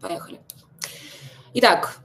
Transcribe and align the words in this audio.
Поехали. 0.00 0.40
Итак, 1.54 2.00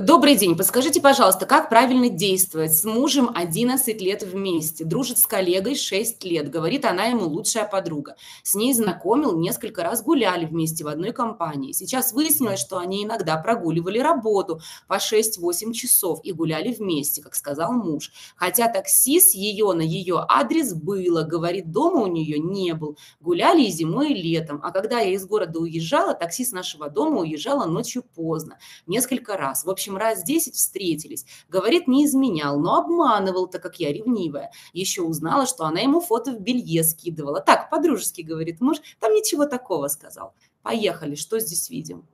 Добрый 0.00 0.36
день. 0.36 0.56
Подскажите, 0.56 1.00
пожалуйста, 1.00 1.44
как 1.44 1.68
правильно 1.68 2.08
действовать? 2.08 2.72
С 2.72 2.84
мужем 2.84 3.32
11 3.34 4.00
лет 4.00 4.22
вместе, 4.22 4.84
дружит 4.84 5.18
с 5.18 5.26
коллегой 5.26 5.74
6 5.74 6.22
лет. 6.22 6.50
Говорит, 6.50 6.84
она 6.84 7.06
ему 7.06 7.26
лучшая 7.26 7.66
подруга. 7.66 8.14
С 8.44 8.54
ней 8.54 8.72
знакомил, 8.74 9.36
несколько 9.36 9.82
раз 9.82 10.04
гуляли 10.04 10.46
вместе 10.46 10.84
в 10.84 10.86
одной 10.86 11.10
компании. 11.10 11.72
Сейчас 11.72 12.12
выяснилось, 12.12 12.60
что 12.60 12.78
они 12.78 13.02
иногда 13.02 13.38
прогуливали 13.38 13.98
работу 13.98 14.60
по 14.86 14.98
6-8 14.98 15.72
часов 15.72 16.20
и 16.22 16.30
гуляли 16.30 16.72
вместе, 16.72 17.20
как 17.20 17.34
сказал 17.34 17.72
муж. 17.72 18.12
Хотя 18.36 18.68
такси 18.68 19.18
с 19.18 19.34
ее 19.34 19.72
на 19.72 19.82
ее 19.82 20.24
адрес 20.28 20.74
было, 20.74 21.24
говорит, 21.24 21.72
дома 21.72 22.02
у 22.02 22.06
нее 22.06 22.38
не 22.38 22.72
был. 22.74 22.96
Гуляли 23.18 23.62
и 23.62 23.72
зимой, 23.72 24.12
и 24.12 24.22
летом. 24.22 24.60
А 24.62 24.70
когда 24.70 25.00
я 25.00 25.12
из 25.12 25.26
города 25.26 25.58
уезжала, 25.58 26.14
такси 26.14 26.44
с 26.44 26.52
нашего 26.52 26.88
дома 26.88 27.22
уезжала 27.22 27.64
ночью 27.64 28.04
поздно. 28.14 28.60
Несколько 28.86 29.36
раз. 29.36 29.64
В 29.64 29.70
общем, 29.70 29.87
общем, 29.88 29.96
раз 29.96 30.22
10 30.22 30.54
встретились. 30.54 31.24
Говорит, 31.48 31.88
не 31.88 32.04
изменял, 32.04 32.60
но 32.60 32.76
обманывал, 32.76 33.48
так 33.48 33.62
как 33.62 33.80
я 33.80 33.92
ревнивая. 33.92 34.50
Еще 34.72 35.02
узнала, 35.02 35.46
что 35.46 35.64
она 35.64 35.80
ему 35.80 36.00
фото 36.00 36.32
в 36.32 36.40
белье 36.40 36.84
скидывала. 36.84 37.40
Так, 37.40 37.70
по-дружески, 37.70 38.20
говорит 38.20 38.60
муж, 38.60 38.78
там 39.00 39.12
ничего 39.12 39.46
такого 39.46 39.88
сказал. 39.88 40.34
Поехали, 40.62 41.14
что 41.14 41.38
здесь 41.40 41.70
видим? 41.70 42.06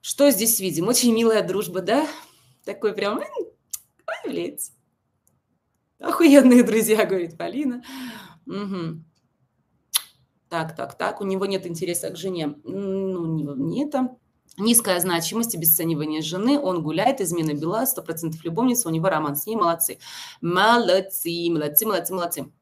Что 0.00 0.30
здесь 0.30 0.60
видим? 0.60 0.88
Очень 0.88 1.14
милая 1.14 1.46
дружба, 1.46 1.80
да? 1.80 2.06
Такой 2.64 2.92
прям, 2.94 3.18
ой. 3.18 4.58
Охуенные 5.98 6.62
друзья, 6.62 7.04
говорит 7.04 7.36
Полина. 7.36 7.82
Угу. 8.46 9.02
Так, 10.48 10.74
так, 10.74 10.96
так, 10.96 11.20
у 11.20 11.24
него 11.24 11.46
нет 11.46 11.66
интереса 11.66 12.10
к 12.10 12.16
жене. 12.16 12.54
Ну, 12.64 13.26
не, 13.26 13.44
не 13.44 13.84
это. 13.84 14.16
Низкая 14.56 14.98
значимость, 14.98 15.54
обесценивание 15.54 16.20
жены, 16.20 16.58
он 16.58 16.82
гуляет, 16.82 17.20
измена 17.20 17.54
бела, 17.54 17.84
100% 17.84 18.34
любовница, 18.42 18.88
у 18.88 18.90
него 18.90 19.08
роман 19.08 19.36
с 19.36 19.46
ней, 19.46 19.54
молодцы. 19.54 19.98
Молодцы, 20.40 21.48
молодцы, 21.50 21.86
молодцы, 21.86 22.14
молодцы. 22.14 22.52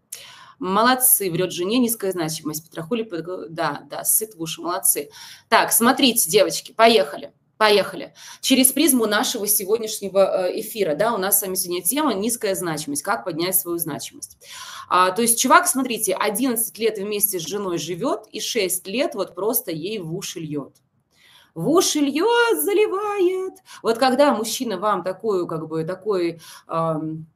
Молодцы, 0.59 1.31
врет 1.31 1.53
жене, 1.53 1.79
низкая 1.79 2.13
значимость. 2.13 2.69
Петрохули, 2.69 3.09
да, 3.49 3.83
да, 3.89 4.05
сыт 4.05 4.35
в 4.35 4.43
уши, 4.43 4.61
молодцы. 4.61 5.11
Так, 5.49 5.73
смотрите, 5.73 6.29
девочки, 6.29 6.73
поехали. 6.73 7.33
Поехали. 7.59 8.13
Через 8.43 8.73
призму 8.73 9.07
нашего 9.07 9.47
сегодняшнего 9.47 10.49
э, 10.49 10.61
эфира, 10.61 10.95
да, 10.95 11.15
у 11.15 11.17
нас 11.17 11.39
с 11.39 11.43
вами 11.43 11.55
сегодня 11.55 11.83
тема 11.83 12.13
«Низкая 12.13 12.55
значимость. 12.55 13.03
Как 13.03 13.25
поднять 13.25 13.59
свою 13.59 13.79
значимость». 13.79 14.37
А, 14.91 15.11
то 15.11 15.23
есть 15.23 15.41
чувак, 15.41 15.67
смотрите, 15.67 16.15
11 16.15 16.79
лет 16.79 16.99
вместе 16.99 17.41
с 17.41 17.43
женой 17.43 17.79
живет 17.79 18.27
и 18.31 18.41
6 18.41 18.87
лет 18.89 19.15
вот 19.15 19.35
просто 19.35 19.73
ей 19.73 19.99
в 19.99 20.15
уши 20.15 20.39
льет. 20.39 20.77
В 21.55 21.71
уши 21.71 22.01
льет, 22.01 22.63
заливает. 22.63 23.55
Вот 23.83 23.97
когда 23.97 24.35
мужчина 24.35 24.79
вам 24.79 25.03
такую, 25.03 25.47
как 25.47 25.67
бы, 25.67 25.85
такой... 25.85 26.41
Эм, 26.69 27.27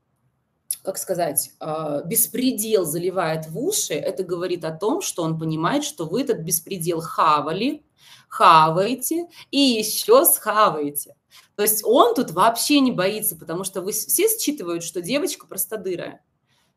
как 0.82 0.96
сказать, 0.96 1.50
э, 1.60 2.02
беспредел 2.06 2.86
заливает 2.86 3.46
в 3.46 3.58
уши, 3.58 3.92
это 3.92 4.22
говорит 4.22 4.64
о 4.64 4.70
том, 4.70 5.02
что 5.02 5.22
он 5.22 5.38
понимает, 5.38 5.84
что 5.84 6.06
вы 6.06 6.22
этот 6.22 6.38
беспредел 6.38 7.02
хавали, 7.02 7.84
хаваете 8.31 9.27
и 9.50 9.59
еще 9.59 10.25
схаваете. 10.25 11.17
То 11.56 11.62
есть 11.62 11.83
он 11.84 12.14
тут 12.14 12.31
вообще 12.31 12.81
не 12.81 12.92
боится, 12.92 13.36
потому 13.36 13.64
что 13.64 13.83
вы 13.83 13.92
все 13.92 14.28
считывают, 14.28 14.83
что 14.83 15.03
девочка 15.03 15.47
простодырая. 15.47 16.25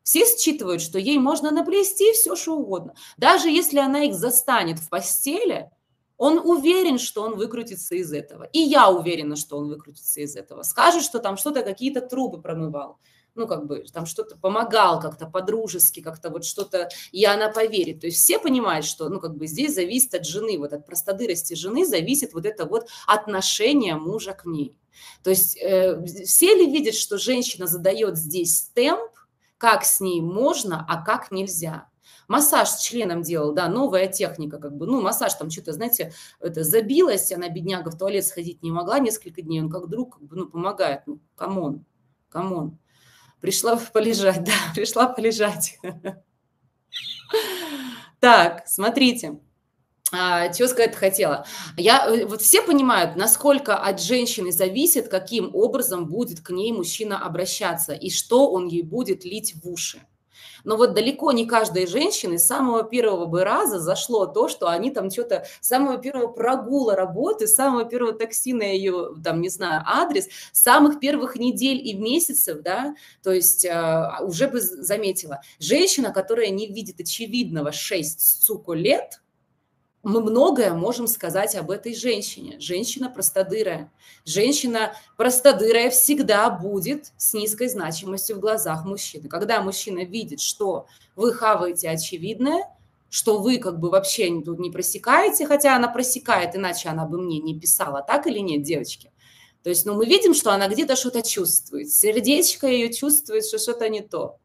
Все 0.01 0.25
считывают, 0.25 0.81
что 0.81 0.99
ей 0.99 1.17
можно 1.17 1.51
наплести 1.51 2.11
все, 2.11 2.35
что 2.35 2.57
угодно. 2.57 2.93
Даже 3.15 3.49
если 3.49 3.79
она 3.79 4.03
их 4.03 4.15
застанет 4.15 4.79
в 4.79 4.89
постели, 4.89 5.69
он 6.17 6.39
уверен, 6.39 6.99
что 6.99 7.23
он 7.23 7.37
выкрутится 7.37 7.95
из 7.95 8.11
этого. 8.11 8.43
И 8.51 8.59
я 8.59 8.89
уверена, 8.89 9.37
что 9.37 9.57
он 9.57 9.69
выкрутится 9.69 10.19
из 10.19 10.35
этого. 10.35 10.63
Скажет, 10.63 11.03
что 11.03 11.19
там 11.19 11.37
что-то, 11.37 11.63
какие-то 11.63 12.01
трубы 12.01 12.41
промывал 12.41 12.99
ну, 13.35 13.47
как 13.47 13.65
бы, 13.65 13.83
там 13.91 14.05
что-то 14.05 14.37
помогал 14.37 14.99
как-то 14.99 15.25
по-дружески, 15.25 16.01
как-то 16.01 16.29
вот 16.29 16.45
что-то, 16.45 16.89
и 17.11 17.25
она 17.25 17.49
поверит. 17.49 18.01
То 18.01 18.07
есть 18.07 18.17
все 18.17 18.39
понимают, 18.39 18.85
что, 18.85 19.09
ну, 19.09 19.19
как 19.19 19.35
бы 19.35 19.47
здесь 19.47 19.73
зависит 19.75 20.13
от 20.13 20.25
жены, 20.25 20.57
вот 20.57 20.73
от 20.73 20.85
простодырости 20.85 21.53
жены 21.53 21.85
зависит 21.85 22.33
вот 22.33 22.45
это 22.45 22.65
вот 22.65 22.87
отношение 23.07 23.95
мужа 23.95 24.33
к 24.33 24.45
ней. 24.45 24.75
То 25.23 25.31
есть 25.31 25.57
э, 25.57 26.03
все 26.05 26.53
ли 26.55 26.71
видят, 26.71 26.95
что 26.95 27.17
женщина 27.17 27.67
задает 27.67 28.17
здесь 28.17 28.69
темп, 28.73 29.11
как 29.57 29.85
с 29.85 29.99
ней 29.99 30.21
можно, 30.21 30.85
а 30.87 31.03
как 31.03 31.31
нельзя? 31.31 31.87
Массаж 32.27 32.69
с 32.69 32.81
членом 32.81 33.21
делал, 33.21 33.53
да, 33.53 33.67
новая 33.67 34.07
техника, 34.07 34.57
как 34.57 34.75
бы, 34.75 34.85
ну, 34.85 35.01
массаж 35.01 35.33
там 35.33 35.49
что-то, 35.49 35.73
знаете, 35.73 36.13
это 36.39 36.63
забилось, 36.63 37.31
она, 37.31 37.49
бедняга, 37.49 37.91
в 37.91 37.97
туалет 37.97 38.25
сходить 38.25 38.63
не 38.63 38.71
могла 38.71 38.99
несколько 38.99 39.41
дней, 39.41 39.61
он 39.61 39.69
как 39.69 39.87
друг, 39.87 40.15
как 40.17 40.23
бы, 40.23 40.35
ну, 40.35 40.47
помогает, 40.47 41.01
ну, 41.05 41.19
come 41.35 41.64
on, 41.64 41.85
come 42.29 42.56
on. 42.56 42.77
Пришла 43.43 43.75
полежать, 43.75 44.41
да, 44.45 44.53
пришла 44.73 45.05
полежать. 45.05 45.77
Так, 48.21 48.63
смотрите. 48.67 49.37
А, 50.13 50.47
чего 50.47 50.69
сказать 50.69 50.95
хотела? 50.95 51.45
Я, 51.75 52.07
э, 52.07 52.25
вот 52.25 52.41
все 52.41 52.61
понимают, 52.61 53.17
насколько 53.17 53.75
от 53.77 53.99
женщины 53.99 54.53
зависит, 54.53 55.09
каким 55.09 55.53
образом 55.53 56.07
будет 56.07 56.39
к 56.39 56.51
ней 56.51 56.71
мужчина 56.71 57.19
обращаться 57.19 57.91
и 57.91 58.09
что 58.09 58.49
он 58.49 58.67
ей 58.67 58.81
будет 58.81 59.25
лить 59.25 59.55
в 59.61 59.69
уши. 59.69 60.01
Но 60.63 60.77
вот 60.77 60.93
далеко 60.93 61.31
не 61.31 61.45
каждой 61.45 61.87
женщины 61.87 62.37
с 62.37 62.45
самого 62.45 62.83
первого 62.83 63.25
бы 63.25 63.43
раза 63.43 63.79
зашло 63.79 64.25
то, 64.25 64.47
что 64.47 64.67
они 64.67 64.91
там 64.91 65.09
что-то, 65.09 65.45
с 65.61 65.67
самого 65.67 65.97
первого 65.97 66.27
прогула 66.27 66.95
работы, 66.95 67.47
с 67.47 67.55
самого 67.55 67.85
первого 67.85 68.13
такси 68.13 68.53
на 68.53 68.63
ее, 68.63 69.15
там, 69.23 69.41
не 69.41 69.49
знаю, 69.49 69.83
адрес, 69.85 70.27
с 70.51 70.61
самых 70.61 70.99
первых 70.99 71.35
недель 71.35 71.77
и 71.77 71.93
месяцев, 71.93 72.61
да, 72.61 72.95
то 73.21 73.31
есть 73.31 73.65
э, 73.65 74.09
уже 74.21 74.47
бы 74.47 74.61
заметила. 74.61 75.41
Женщина, 75.59 76.11
которая 76.11 76.49
не 76.49 76.67
видит 76.67 76.99
очевидного 76.99 77.71
6, 77.71 78.43
сука, 78.43 78.73
лет– 78.73 79.19
мы 80.03 80.21
многое 80.21 80.73
можем 80.73 81.07
сказать 81.07 81.55
об 81.55 81.71
этой 81.71 81.95
женщине. 81.95 82.59
Женщина 82.59 83.09
простодырая. 83.09 83.89
Женщина 84.25 84.95
простодырая 85.15 85.89
всегда 85.89 86.49
будет 86.49 87.13
с 87.17 87.33
низкой 87.33 87.69
значимостью 87.69 88.35
в 88.35 88.39
глазах 88.39 88.83
мужчины. 88.83 89.29
Когда 89.29 89.61
мужчина 89.61 90.03
видит, 90.03 90.41
что 90.41 90.87
вы 91.15 91.33
хаваете 91.33 91.89
очевидное, 91.89 92.69
что 93.09 93.39
вы 93.39 93.59
как 93.59 93.79
бы 93.79 93.89
вообще 93.89 94.41
тут 94.41 94.59
не 94.59 94.71
просекаете, 94.71 95.47
хотя 95.47 95.75
она 95.75 95.87
просекает, 95.87 96.55
иначе 96.55 96.89
она 96.89 97.05
бы 97.05 97.21
мне 97.21 97.39
не 97.39 97.57
писала, 97.57 98.01
так 98.01 98.27
или 98.27 98.39
нет, 98.39 98.63
девочки? 98.63 99.09
То 99.63 99.69
есть, 99.69 99.85
ну, 99.85 99.93
мы 99.93 100.05
видим, 100.05 100.33
что 100.33 100.51
она 100.51 100.67
где-то 100.67 100.97
что-то 100.97 101.21
чувствует. 101.21 101.89
Сердечко 101.89 102.67
ее 102.67 102.91
чувствует, 102.91 103.45
что 103.45 103.57
что-то 103.57 103.87
не 103.87 104.01
то. 104.01 104.37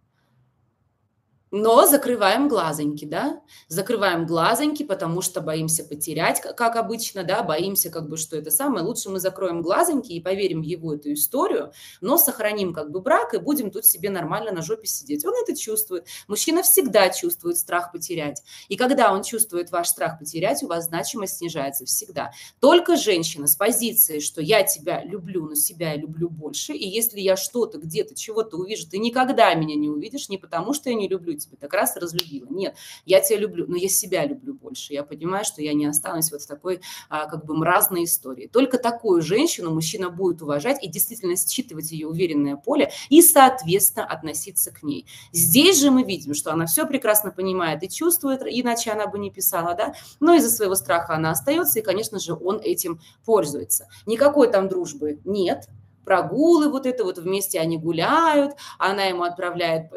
Но 1.51 1.87
закрываем 1.87 2.49
глазоньки, 2.49 3.05
да, 3.07 3.41
закрываем 3.69 4.27
глазоньки, 4.27 4.83
потому 4.83 5.23
что 5.23 5.41
боимся 5.41 5.83
потерять, 5.85 6.41
как 6.41 6.77
обычно, 6.77 7.25
да, 7.25 7.43
боимся 7.43 7.91
как 7.91 8.09
бы, 8.09 8.17
что 8.17 8.37
это 8.37 8.51
самое. 8.51 8.85
Лучше 8.85 9.09
мы 9.09 9.19
закроем 9.19 9.63
глазоньки 9.63 10.13
и 10.13 10.21
поверим 10.21 10.61
в 10.61 10.65
его 10.65 10.95
эту 10.95 11.13
историю, 11.15 11.73
но 12.01 12.19
сохраним 12.19 12.75
как 12.75 12.91
бы 12.91 13.01
брак 13.01 13.33
и 13.35 13.39
будем 13.39 13.71
тут 13.71 13.87
себе 13.87 14.11
нормально 14.11 14.53
на 14.53 14.63
жопе 14.63 14.87
сидеть. 14.87 15.25
Он 15.25 15.33
это 15.43 15.57
чувствует. 15.57 16.07
Мужчина 16.27 16.63
всегда 16.63 17.09
чувствует 17.09 17.57
страх 17.57 17.93
потерять. 17.93 18.43
И 18.69 18.77
когда 18.77 19.13
он 19.13 19.23
чувствует 19.23 19.71
ваш 19.71 19.89
страх 19.89 20.19
потерять, 20.19 20.63
у 20.63 20.67
вас 20.67 20.87
значимость 20.87 21.39
снижается 21.39 21.87
всегда. 21.87 22.33
Только 22.61 22.97
женщина 22.97 23.47
с 23.47 23.57
позиции, 23.57 24.19
что 24.19 24.43
я 24.43 24.65
тебя 24.65 25.03
люблю, 25.03 25.47
но 25.47 25.55
себя 25.55 25.93
я 25.93 25.97
люблю 25.97 26.29
больше, 26.29 26.75
и 26.75 26.87
если 26.87 27.21
я 27.21 27.37
что-то 27.37 27.79
где-то, 27.79 28.15
чего-то 28.15 28.59
увижу, 28.59 28.89
ты 28.89 28.99
никогда 28.99 29.55
меня 29.55 29.77
не 29.77 29.89
увидишь, 29.89 30.29
не 30.29 30.37
потому 30.37 30.75
что 30.75 30.91
я 30.91 30.97
не 30.97 31.09
люблю 31.09 31.38
тебя 31.38 31.56
так 31.59 31.72
раз 31.72 31.97
разлюбила. 31.97 32.49
Нет, 32.50 32.76
я 33.04 33.21
тебя 33.21 33.38
люблю, 33.38 33.66
но 33.66 33.76
я 33.76 33.88
себя 33.88 34.25
люблю 34.26 34.55
больше. 34.55 34.93
Я 34.93 35.05
понимаю, 35.05 35.44
что 35.44 35.62
я 35.62 35.75
не 35.75 35.87
останусь 35.87 36.31
вот 36.32 36.43
в 36.43 36.46
такой 36.46 36.81
а, 37.08 37.26
как 37.26 37.44
бы 37.44 37.56
мразной 37.56 38.05
истории. 38.05 38.46
Только 38.46 38.79
такую 38.79 39.23
женщину 39.23 39.73
мужчина 39.73 40.11
будет 40.11 40.43
уважать 40.43 40.82
и 40.82 40.88
действительно 40.88 41.37
считывать 41.37 41.90
ее 41.93 42.08
уверенное 42.08 42.56
поле 42.56 42.90
и, 43.08 43.23
соответственно, 43.23 44.06
относиться 44.06 44.70
к 44.70 44.82
ней. 44.82 45.06
Здесь 45.32 45.81
же 45.81 45.90
мы 45.90 46.02
видим, 46.02 46.35
что 46.35 46.52
она 46.52 46.67
все 46.67 46.87
прекрасно 46.87 47.31
понимает 47.31 47.82
и 47.82 47.88
чувствует, 47.88 48.43
иначе 48.44 48.91
она 48.91 49.06
бы 49.06 49.19
не 49.19 49.31
писала, 49.31 49.75
да, 49.75 49.94
но 50.20 50.34
из-за 50.34 50.50
своего 50.50 50.75
страха 50.75 51.14
она 51.14 51.31
остается, 51.31 51.79
и, 51.79 51.82
конечно 51.82 52.19
же, 52.19 52.34
он 52.34 52.61
этим 52.61 53.00
пользуется. 53.25 53.88
Никакой 54.06 54.50
там 54.50 54.69
дружбы 54.69 55.20
нет, 55.25 55.69
прогулы 56.08 56.70
вот 56.70 56.87
это 56.87 57.05
вот 57.05 57.19
вместе 57.19 57.60
они 57.60 57.76
гуляют, 57.76 58.55
она 58.78 59.05
ему 59.05 59.25
отправляет 59.25 59.90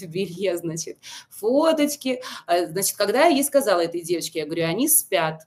в 0.00 0.06
белье, 0.06 0.56
значит, 0.56 0.98
фоточки. 1.28 2.22
А, 2.46 2.66
значит, 2.66 2.96
когда 2.96 3.24
я 3.24 3.34
ей 3.34 3.42
сказала 3.42 3.80
этой 3.80 4.02
девочке, 4.02 4.38
я 4.38 4.44
говорю, 4.44 4.64
они 4.66 4.88
спят, 4.88 5.42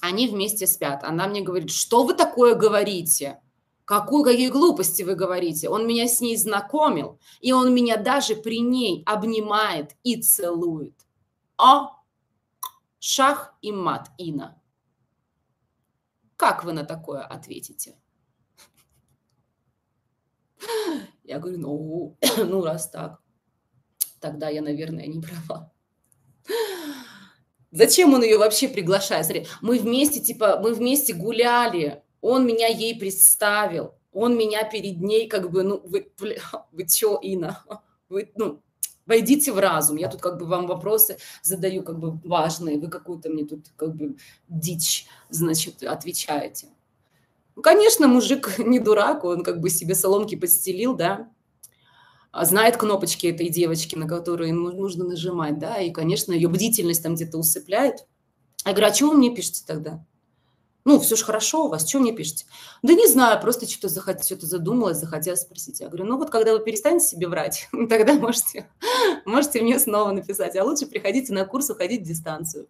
они 0.00 0.26
вместе 0.26 0.66
спят. 0.66 1.04
Она 1.04 1.28
мне 1.28 1.40
говорит, 1.40 1.70
что 1.70 2.02
вы 2.02 2.14
такое 2.14 2.56
говорите? 2.56 3.40
Какую, 3.84 4.24
какие 4.24 4.48
глупости 4.48 5.04
вы 5.04 5.14
говорите? 5.14 5.68
Он 5.68 5.86
меня 5.86 6.08
с 6.08 6.20
ней 6.20 6.36
знакомил, 6.36 7.20
и 7.40 7.52
он 7.52 7.72
меня 7.72 7.96
даже 7.96 8.34
при 8.34 8.58
ней 8.58 9.04
обнимает 9.06 9.94
и 10.02 10.20
целует. 10.20 10.94
А, 11.58 11.90
шах 12.98 13.54
и 13.62 13.70
мат, 13.70 14.10
Ина. 14.18 14.60
Как 16.36 16.64
вы 16.64 16.72
на 16.72 16.84
такое 16.84 17.22
ответите? 17.22 17.94
Я 21.24 21.38
говорю, 21.38 21.58
ну, 21.58 22.16
ну 22.36 22.62
раз 22.62 22.90
так, 22.90 23.18
тогда 24.20 24.48
я, 24.48 24.62
наверное, 24.62 25.06
не 25.06 25.20
права. 25.20 25.72
Зачем 27.70 28.14
он 28.14 28.22
ее 28.22 28.38
вообще 28.38 28.68
приглашает? 28.68 29.26
Смотри, 29.26 29.46
мы 29.60 29.78
вместе, 29.78 30.20
типа, 30.20 30.60
мы 30.62 30.74
вместе 30.74 31.12
гуляли, 31.12 32.02
он 32.20 32.46
меня 32.46 32.68
ей 32.68 32.98
представил, 32.98 33.94
он 34.12 34.36
меня 34.36 34.62
перед 34.64 35.00
ней 35.00 35.26
как 35.26 35.50
бы, 35.50 35.64
ну, 35.64 35.80
вы, 35.84 36.12
вы 36.70 36.86
чё, 36.86 37.18
Ина, 37.20 37.64
вы, 38.08 38.30
ну, 38.36 38.62
войдите 39.06 39.52
в 39.52 39.58
разум. 39.58 39.96
Я 39.96 40.08
тут 40.08 40.20
как 40.20 40.38
бы 40.38 40.46
вам 40.46 40.66
вопросы 40.66 41.18
задаю 41.42 41.82
как 41.82 41.98
бы 41.98 42.12
важные, 42.24 42.78
вы 42.78 42.88
какую-то 42.88 43.28
мне 43.28 43.44
тут 43.44 43.66
как 43.76 43.94
бы 43.94 44.16
дичь, 44.48 45.06
значит, 45.28 45.82
отвечаете. 45.82 46.68
Ну, 47.56 47.62
конечно, 47.62 48.08
мужик 48.08 48.58
не 48.58 48.78
дурак, 48.78 49.24
он 49.24 49.42
как 49.42 49.60
бы 49.60 49.70
себе 49.70 49.94
соломки 49.94 50.34
подстелил, 50.34 50.94
да, 50.94 51.30
а 52.32 52.44
знает 52.44 52.76
кнопочки 52.76 53.28
этой 53.28 53.48
девочки, 53.48 53.94
на 53.94 54.08
которые 54.08 54.52
нужно 54.52 55.04
нажимать, 55.04 55.58
да, 55.58 55.78
и, 55.78 55.92
конечно, 55.92 56.32
ее 56.32 56.48
бдительность 56.48 57.02
там 57.02 57.14
где-то 57.14 57.38
усыпляет. 57.38 58.06
Я 58.66 58.72
говорю, 58.72 58.88
а 58.88 58.90
чего 58.90 59.10
вы 59.10 59.18
мне 59.18 59.34
пишете 59.34 59.62
тогда? 59.66 60.04
Ну, 60.84 61.00
все 61.00 61.16
же 61.16 61.24
хорошо 61.24 61.64
у 61.64 61.68
вас, 61.68 61.88
что 61.88 61.98
мне 61.98 62.12
пишете? 62.12 62.44
Да 62.82 62.92
не 62.92 63.06
знаю, 63.06 63.40
просто 63.40 63.66
что-то 63.68 63.88
захот... 63.88 64.22
что 64.24 64.44
задумалась, 64.44 64.98
захотела 64.98 65.34
спросить. 65.36 65.80
Я 65.80 65.88
говорю, 65.88 66.04
ну 66.04 66.18
вот 66.18 66.30
когда 66.30 66.52
вы 66.52 66.62
перестанете 66.62 67.06
себе 67.06 67.26
врать, 67.26 67.68
тогда 67.88 68.14
можете, 68.14 68.68
можете 69.24 69.62
мне 69.62 69.78
снова 69.78 70.12
написать. 70.12 70.56
А 70.56 70.64
лучше 70.64 70.86
приходите 70.86 71.32
на 71.32 71.46
курс, 71.46 71.70
уходить 71.70 72.02
в 72.02 72.04
дистанцию. 72.04 72.66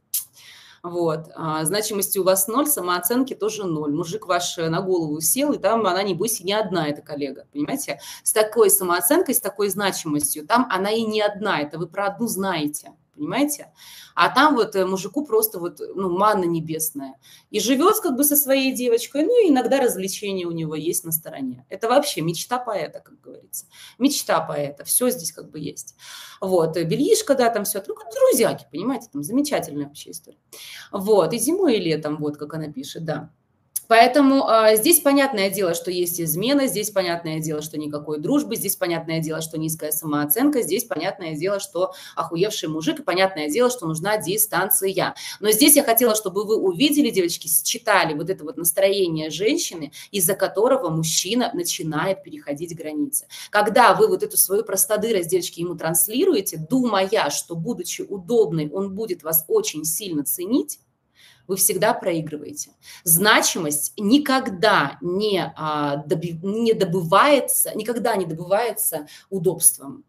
Вот. 0.85 1.31
А, 1.35 1.65
значимости 1.65 2.19
у 2.19 2.25
вас 2.25 2.47
ноль, 2.47 2.67
самооценки 2.67 3.35
тоже 3.35 3.65
ноль. 3.65 3.95
Мужик 3.95 4.27
ваш 4.27 4.59
на 4.59 4.83
голову 4.83 5.19
сел, 5.23 5.53
и 5.55 5.59
там 5.59 5.87
она, 5.87 6.03
небось, 6.03 6.43
и 6.43 6.45
не 6.45 6.53
одна, 6.53 6.87
эта 6.87 7.01
коллега, 7.01 7.47
понимаете? 7.51 8.01
С 8.23 8.35
такой 8.35 8.69
самооценкой, 8.69 9.35
с 9.35 9.41
такой 9.41 9.71
значимостью, 9.71 10.47
там 10.47 10.69
она 10.71 10.91
и 10.91 11.03
не 11.03 11.23
одна, 11.23 11.63
это 11.63 11.79
вы 11.79 11.87
про 11.87 12.09
одну 12.09 12.27
знаете 12.27 12.93
понимаете? 13.15 13.73
А 14.15 14.29
там 14.35 14.55
вот 14.55 14.77
э, 14.77 14.85
мужику 14.87 15.25
просто 15.25 15.59
вот, 15.59 15.81
ну, 15.95 16.11
манна 16.11 16.45
небесная. 16.45 17.15
И 17.51 17.61
живет 17.61 18.01
как 18.01 18.17
бы 18.17 18.25
со 18.25 18.37
своей 18.37 18.73
девочкой, 18.73 19.25
ну, 19.25 19.45
и 19.45 19.51
иногда 19.51 19.81
развлечения 19.81 20.47
у 20.47 20.53
него 20.53 20.75
есть 20.75 21.05
на 21.05 21.13
стороне. 21.13 21.65
Это 21.69 21.89
вообще 21.89 22.21
мечта 22.21 22.59
поэта, 22.59 23.01
как 23.01 23.21
говорится. 23.21 23.67
Мечта 23.99 24.41
поэта, 24.41 24.85
все 24.85 25.11
здесь 25.11 25.33
как 25.33 25.51
бы 25.51 25.59
есть. 25.59 25.95
Вот, 26.41 26.77
э, 26.77 26.85
бельишко, 26.85 27.35
да, 27.35 27.51
там 27.51 27.65
все, 27.65 27.83
ну, 27.87 27.95
друзьяки, 27.95 28.67
понимаете, 28.71 29.09
там 29.13 29.23
замечательная 29.23 29.87
вообще 29.87 30.11
история. 30.11 30.39
Вот, 30.93 31.33
и 31.33 31.39
зимой, 31.39 31.77
и 31.77 31.81
летом, 31.81 32.19
вот, 32.19 32.37
как 32.37 32.55
она 32.55 32.71
пишет, 32.71 33.05
да. 33.05 33.31
Поэтому 33.89 34.49
э, 34.49 34.77
здесь 34.77 35.01
понятное 35.01 35.51
дело, 35.51 35.75
что 35.75 35.91
есть 35.91 36.21
измена, 36.21 36.67
здесь 36.67 36.91
понятное 36.91 37.41
дело, 37.41 37.63
что 37.63 37.79
никакой 37.79 38.19
дружбы, 38.19 38.57
здесь 38.57 38.77
понятное 38.77 39.21
дело, 39.21 39.43
что 39.43 39.59
низкая 39.59 39.93
самооценка, 39.93 40.63
здесь 40.63 40.85
понятное 40.85 41.35
дело, 41.35 41.61
что 41.61 41.93
охуевший 42.17 42.69
мужик, 42.69 43.01
и 43.01 43.03
понятное 43.03 43.49
дело, 43.49 43.71
что 43.71 43.87
нужна 43.87 44.19
дистанция. 44.19 45.15
Но 45.41 45.51
здесь 45.51 45.77
я 45.77 45.83
хотела, 45.83 46.15
чтобы 46.15 46.45
вы 46.45 46.57
увидели, 46.57 47.11
девочки, 47.11 47.49
считали 47.49 48.15
вот 48.15 48.31
это 48.31 48.45
вот 48.45 48.57
настроение 48.57 49.31
женщины, 49.31 49.93
из-за 50.11 50.35
которого 50.35 50.91
мужчина 50.91 51.51
начинает 51.55 52.23
переходить 52.23 52.77
границы. 52.77 53.27
Когда 53.51 53.95
вы 53.95 54.09
вот 54.09 54.23
эту 54.23 54.37
свою 54.37 54.65
простодырость, 54.65 55.31
девочки, 55.31 55.61
ему 55.61 55.75
транслируете, 55.75 56.57
думая, 56.57 57.05
что 57.31 57.55
будучи 57.55 58.03
удобной, 58.03 58.71
он 58.71 58.95
будет 58.95 59.23
вас 59.23 59.45
очень 59.49 59.85
сильно 59.85 60.25
ценить, 60.25 60.79
вы 61.47 61.57
всегда 61.57 61.95
проигрываете. 61.95 62.71
Значимость 63.05 63.93
никогда 63.99 64.99
не, 65.01 65.53
а, 65.57 65.97
доби, 65.97 66.39
не 66.43 66.75
добывается, 66.75 67.75
никогда 67.75 68.17
не 68.17 68.25
добывается 68.25 69.07
удобством. 69.31 70.05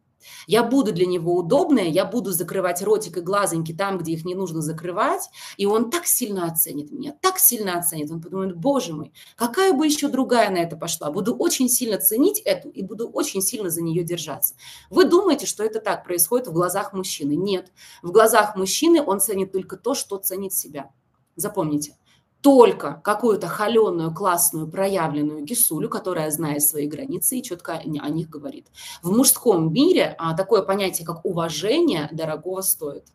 Я 0.48 0.64
буду 0.64 0.92
для 0.92 1.06
него 1.06 1.36
удобная, 1.36 1.86
я 1.86 2.06
буду 2.06 2.32
закрывать 2.32 2.82
ротик 2.82 3.18
и 3.18 3.22
глазоньки 3.22 3.74
там, 3.74 3.98
где 3.98 4.14
их 4.14 4.26
не 4.26 4.36
нужно 4.36 4.62
закрывать, 4.62 5.30
и 5.58 5.66
он 5.66 5.90
так 5.90 6.06
сильно 6.06 6.46
оценит 6.46 6.92
меня, 6.92 7.16
так 7.22 7.40
сильно 7.40 7.78
оценит. 7.78 8.12
Он 8.12 8.22
подумает, 8.22 8.56
боже 8.56 8.94
мой, 8.94 9.14
какая 9.36 9.74
бы 9.74 9.86
еще 9.86 10.08
другая 10.08 10.50
на 10.50 10.58
это 10.58 10.78
пошла. 10.78 11.12
Буду 11.12 11.36
очень 11.36 11.70
сильно 11.70 11.98
ценить 11.98 12.40
эту 12.40 12.70
и 12.70 12.82
буду 12.82 13.08
очень 13.08 13.42
сильно 13.42 13.70
за 13.70 13.82
нее 13.82 14.04
держаться. 14.04 14.56
Вы 14.90 15.06
думаете, 15.06 15.46
что 15.46 15.64
это 15.64 15.80
так 15.80 16.04
происходит 16.04 16.48
в 16.48 16.54
глазах 16.54 16.94
мужчины? 16.94 17.34
Нет. 17.34 17.72
В 18.02 18.12
глазах 18.12 18.56
мужчины 18.56 19.02
он 19.02 19.20
ценит 19.20 19.52
только 19.52 19.78
то, 19.78 19.94
что 19.94 20.18
ценит 20.18 20.54
себя. 20.54 20.92
Запомните, 21.36 21.96
только 22.42 23.02
какую-то 23.04 23.48
холеную, 23.48 24.14
классную, 24.14 24.68
проявленную 24.68 25.46
кисулю, 25.48 25.90
которая 25.90 26.30
знает 26.30 26.62
свои 26.62 26.88
границы 26.88 27.40
и 27.40 27.44
четко 27.44 27.78
о 27.78 28.10
них 28.10 28.30
говорит. 28.30 28.68
В 29.02 29.10
мужском 29.10 29.74
мире 29.74 30.16
а, 30.20 30.38
такое 30.38 30.62
понятие, 30.62 31.08
как 31.08 31.26
уважение, 31.26 32.08
дорогого 32.12 32.62
стоит. 32.62 33.06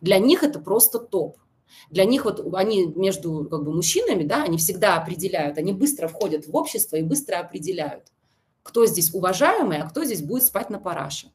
Для 0.00 0.18
них 0.18 0.42
это 0.42 0.58
просто 0.58 0.98
топ. 0.98 1.36
Для 1.88 2.04
них 2.04 2.24
вот 2.24 2.44
они 2.54 2.86
между 2.86 3.46
как 3.48 3.62
бы, 3.62 3.72
мужчинами, 3.72 4.24
да, 4.24 4.42
они 4.42 4.58
всегда 4.58 4.96
определяют, 4.96 5.56
они 5.56 5.72
быстро 5.72 6.08
входят 6.08 6.46
в 6.46 6.56
общество 6.56 6.96
и 6.96 7.02
быстро 7.02 7.36
определяют, 7.36 8.08
кто 8.64 8.86
здесь 8.86 9.14
уважаемый, 9.14 9.78
а 9.78 9.88
кто 9.88 10.04
здесь 10.04 10.22
будет 10.22 10.42
спать 10.42 10.68
на 10.68 10.80
параше. 10.80 11.30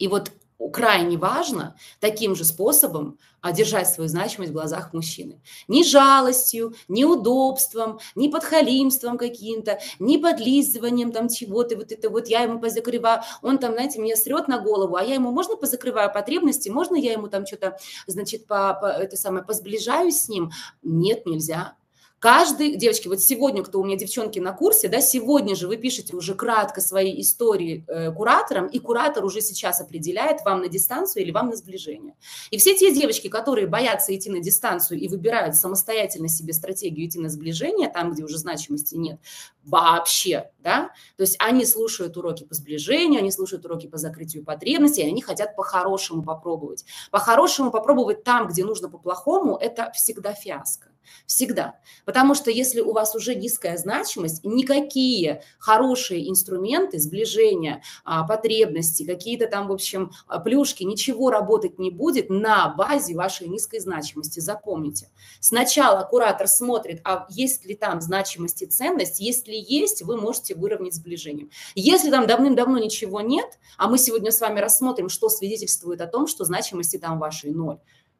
И 0.00 0.08
вот 0.08 0.32
крайне 0.74 1.16
важно 1.16 1.76
таким 2.00 2.34
же 2.34 2.44
способом 2.44 3.18
одержать 3.40 3.88
свою 3.88 4.08
значимость 4.08 4.50
в 4.50 4.54
глазах 4.54 4.92
мужчины. 4.92 5.40
Ни 5.68 5.82
жалостью, 5.84 6.74
ни 6.88 7.04
удобством, 7.04 8.00
ни 8.14 8.28
подхалимством 8.28 9.18
каким-то, 9.18 9.78
ни 9.98 10.16
подлизыванием 10.16 11.12
там 11.12 11.28
чего-то, 11.28 11.76
вот 11.76 11.92
это 11.92 12.08
вот 12.08 12.28
я 12.28 12.40
ему 12.40 12.58
позакрываю, 12.58 13.22
он 13.42 13.58
там, 13.58 13.74
знаете, 13.74 14.00
мне 14.00 14.16
срет 14.16 14.48
на 14.48 14.58
голову, 14.58 14.96
а 14.96 15.04
я 15.04 15.14
ему, 15.14 15.30
можно 15.30 15.56
позакрываю 15.56 16.12
потребности, 16.12 16.70
можно 16.70 16.96
я 16.96 17.12
ему 17.12 17.28
там 17.28 17.46
что-то, 17.46 17.78
значит, 18.06 18.46
по, 18.46 18.74
по, 18.74 18.86
это 18.86 19.16
самое, 19.16 19.44
позближаюсь 19.44 20.22
с 20.22 20.28
ним? 20.28 20.50
Нет, 20.82 21.26
нельзя. 21.26 21.76
Каждый, 22.24 22.76
девочки, 22.76 23.06
вот 23.06 23.20
сегодня, 23.20 23.62
кто 23.62 23.78
у 23.78 23.84
меня 23.84 23.98
девчонки 23.98 24.38
на 24.38 24.54
курсе, 24.54 24.88
да, 24.88 25.02
сегодня 25.02 25.54
же 25.54 25.68
вы 25.68 25.76
пишете 25.76 26.16
уже 26.16 26.34
кратко 26.34 26.80
свои 26.80 27.20
истории 27.20 27.84
э, 27.86 28.10
кураторам, 28.12 28.66
и 28.66 28.78
куратор 28.78 29.26
уже 29.26 29.42
сейчас 29.42 29.82
определяет, 29.82 30.42
вам 30.42 30.62
на 30.62 30.68
дистанцию 30.68 31.22
или 31.22 31.32
вам 31.32 31.50
на 31.50 31.56
сближение. 31.56 32.14
И 32.50 32.56
все 32.56 32.74
те 32.74 32.94
девочки, 32.94 33.28
которые 33.28 33.66
боятся 33.66 34.16
идти 34.16 34.30
на 34.30 34.40
дистанцию 34.40 35.00
и 35.00 35.08
выбирают 35.08 35.54
самостоятельно 35.56 36.28
себе 36.28 36.54
стратегию 36.54 37.06
идти 37.06 37.18
на 37.18 37.28
сближение, 37.28 37.90
там, 37.90 38.12
где 38.12 38.24
уже 38.24 38.38
значимости 38.38 38.94
нет, 38.94 39.20
вообще, 39.62 40.50
да, 40.60 40.92
то 41.18 41.24
есть 41.24 41.36
они 41.38 41.66
слушают 41.66 42.16
уроки 42.16 42.44
по 42.44 42.54
сближению, 42.54 43.20
они 43.20 43.32
слушают 43.32 43.66
уроки 43.66 43.86
по 43.86 43.98
закрытию 43.98 44.46
потребностей, 44.46 45.02
и 45.02 45.06
они 45.06 45.20
хотят 45.20 45.54
по-хорошему 45.56 46.22
попробовать. 46.22 46.86
По-хорошему 47.10 47.70
попробовать 47.70 48.24
там, 48.24 48.48
где 48.48 48.64
нужно 48.64 48.88
по-плохому, 48.88 49.58
это 49.58 49.92
всегда 49.92 50.32
фиаско. 50.32 50.93
Всегда. 51.26 51.78
Потому 52.04 52.34
что 52.34 52.50
если 52.50 52.80
у 52.80 52.92
вас 52.92 53.14
уже 53.14 53.34
низкая 53.34 53.76
значимость, 53.76 54.44
никакие 54.44 55.42
хорошие 55.58 56.28
инструменты 56.28 56.98
сближения, 56.98 57.82
а, 58.04 58.26
потребности, 58.26 59.04
какие-то 59.04 59.46
там, 59.46 59.68
в 59.68 59.72
общем, 59.72 60.10
а, 60.26 60.38
плюшки, 60.38 60.82
ничего 60.82 61.30
работать 61.30 61.78
не 61.78 61.90
будет 61.90 62.30
на 62.30 62.68
базе 62.68 63.14
вашей 63.14 63.48
низкой 63.48 63.80
значимости. 63.80 64.40
Запомните. 64.40 65.08
Сначала 65.40 66.04
куратор 66.04 66.48
смотрит, 66.48 67.00
а 67.04 67.26
есть 67.30 67.64
ли 67.64 67.74
там 67.74 68.00
значимость 68.00 68.62
и 68.62 68.66
ценность. 68.66 69.20
Если 69.20 69.54
есть, 69.54 70.02
вы 70.02 70.16
можете 70.16 70.54
выровнять 70.54 70.94
сближением. 70.94 71.50
Если 71.74 72.10
там 72.10 72.26
давным-давно 72.26 72.78
ничего 72.78 73.20
нет, 73.20 73.58
а 73.76 73.88
мы 73.88 73.98
сегодня 73.98 74.30
с 74.30 74.40
вами 74.40 74.60
рассмотрим, 74.60 75.08
что 75.08 75.28
свидетельствует 75.28 76.00
о 76.00 76.06
том, 76.06 76.26
что 76.26 76.44
значимости 76.44 76.98
там 76.98 77.18
вашей 77.18 77.50
ноль 77.50 77.78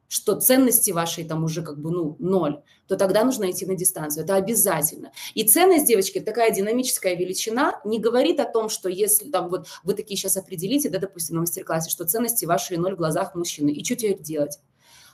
что 0.09 0.37
ценности 0.37 0.91
вашей 0.91 1.25
там 1.25 1.45
уже 1.45 1.63
как 1.63 1.79
бы, 1.81 1.91
ну, 1.91 2.17
ноль, 2.19 2.63
то 2.87 2.97
тогда 2.97 3.25
нужно 3.25 3.51
идти 3.51 3.67
на 3.67 3.75
дистанцию. 3.75 4.25
Это 4.25 4.37
обязательно. 4.37 5.13
И 5.35 5.45
ценность, 5.45 5.87
девочки, 5.87 6.21
такая 6.21 6.51
динамическая 6.55 7.15
величина, 7.17 7.81
не 7.85 7.99
говорит 7.99 8.41
о 8.41 8.45
том, 8.45 8.69
что 8.69 8.89
если 8.89 9.31
там 9.31 9.49
вот 9.49 9.67
вы 9.83 9.95
такие 9.95 10.17
сейчас 10.17 10.37
определите, 10.37 10.91
да, 10.91 10.99
допустим, 10.99 11.37
на 11.37 11.41
мастер-классе, 11.43 11.91
что 11.91 12.05
ценности 12.05 12.45
ваши 12.45 12.77
ноль 12.77 12.95
в 12.95 12.99
глазах 12.99 13.35
мужчины, 13.35 13.71
и 13.71 13.85
что 13.85 13.97
теперь 13.97 14.21
делать? 14.21 14.59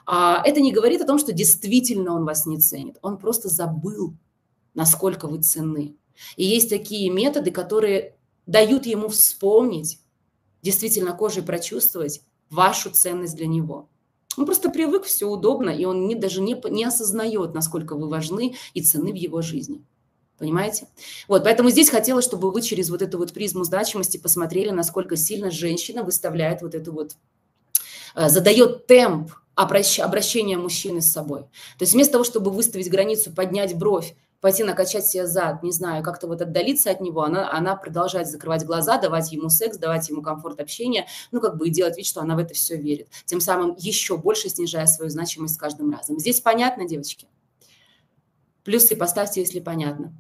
А, 0.06 0.42
это 0.44 0.60
не 0.60 0.72
говорит 0.72 1.00
о 1.00 1.06
том, 1.06 1.18
что 1.18 1.32
действительно 1.32 2.14
он 2.14 2.24
вас 2.24 2.46
не 2.46 2.58
ценит. 2.58 2.98
Он 3.02 3.18
просто 3.18 3.48
забыл, 3.48 4.14
насколько 4.74 5.28
вы 5.28 5.42
ценны. 5.42 5.96
И 6.36 6.44
есть 6.44 6.68
такие 6.68 7.10
методы, 7.10 7.50
которые 7.50 8.16
дают 8.46 8.86
ему 8.86 9.08
вспомнить, 9.08 10.00
действительно 10.62 11.12
кожей 11.12 11.42
прочувствовать 11.42 12.22
вашу 12.50 12.90
ценность 12.90 13.36
для 13.36 13.46
него. 13.46 13.88
Он 14.36 14.46
просто 14.46 14.70
привык, 14.70 15.04
все 15.04 15.28
удобно, 15.28 15.70
и 15.70 15.84
он 15.84 16.06
не, 16.06 16.14
даже 16.14 16.40
не, 16.40 16.60
не 16.70 16.84
осознает, 16.84 17.52
насколько 17.52 17.96
вы 17.96 18.08
важны 18.08 18.54
и 18.74 18.80
цены 18.80 19.12
в 19.12 19.16
его 19.16 19.42
жизни. 19.42 19.82
Понимаете? 20.38 20.88
Вот, 21.28 21.44
поэтому 21.44 21.68
здесь 21.68 21.90
хотела, 21.90 22.22
чтобы 22.22 22.50
вы 22.50 22.62
через 22.62 22.88
вот 22.88 23.02
эту 23.02 23.18
вот 23.18 23.32
призму 23.32 23.64
значимости 23.64 24.16
посмотрели, 24.16 24.70
насколько 24.70 25.16
сильно 25.16 25.50
женщина 25.50 26.02
выставляет 26.02 26.62
вот 26.62 26.74
эту 26.74 26.92
вот 26.92 27.16
э, 28.14 28.28
задает 28.30 28.86
темп 28.86 29.32
обращения 29.54 30.56
мужчины 30.56 31.02
с 31.02 31.12
собой. 31.12 31.42
То 31.78 31.82
есть 31.82 31.92
вместо 31.92 32.12
того, 32.12 32.24
чтобы 32.24 32.50
выставить 32.50 32.90
границу, 32.90 33.32
поднять 33.32 33.76
бровь, 33.76 34.14
пойти 34.40 34.64
накачать 34.64 35.06
себе 35.06 35.26
зад, 35.26 35.62
не 35.62 35.72
знаю, 35.72 36.02
как-то 36.02 36.26
вот 36.26 36.40
отдалиться 36.42 36.90
от 36.90 37.00
него, 37.00 37.22
она, 37.22 37.52
она 37.52 37.76
продолжает 37.76 38.28
закрывать 38.28 38.64
глаза, 38.64 38.98
давать 38.98 39.32
ему 39.32 39.48
секс, 39.48 39.76
давать 39.76 40.08
ему 40.08 40.22
комфорт 40.22 40.60
общения, 40.60 41.06
ну, 41.30 41.40
как 41.40 41.56
бы 41.56 41.68
и 41.68 41.70
делать 41.70 41.96
вид, 41.96 42.06
что 42.06 42.20
она 42.20 42.34
в 42.36 42.38
это 42.38 42.54
все 42.54 42.76
верит. 42.76 43.08
Тем 43.26 43.40
самым 43.40 43.74
еще 43.78 44.16
больше 44.16 44.48
снижая 44.48 44.86
свою 44.86 45.10
значимость 45.10 45.54
с 45.54 45.58
каждым 45.58 45.90
разом. 45.92 46.18
Здесь 46.18 46.40
понятно, 46.40 46.88
девочки? 46.88 47.26
Плюсы 48.64 48.96
поставьте, 48.96 49.40
если 49.40 49.60
понятно. 49.60 50.14